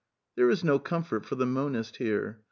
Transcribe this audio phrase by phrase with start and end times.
[0.35, 2.39] There is no comfort for the monist here.